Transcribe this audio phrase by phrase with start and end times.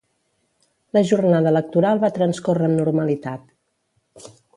[0.97, 4.29] La jornada electoral va transcórrer amb normalitat.